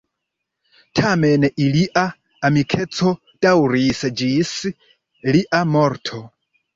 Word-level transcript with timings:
Tamen 0.99 1.43
ilia 1.65 2.05
amikeco 2.49 3.11
daŭris 3.47 4.01
ĝis 4.23 4.55
lia 5.37 5.61
morto. 5.75 6.23